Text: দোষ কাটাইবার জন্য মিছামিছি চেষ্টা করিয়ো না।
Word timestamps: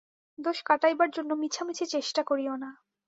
দোষ 0.39 0.57
কাটাইবার 0.65 1.09
জন্য 1.09 1.31
মিছামিছি 1.33 1.85
চেষ্টা 1.85 2.21
করিয়ো 2.23 2.55
না। 2.55 2.69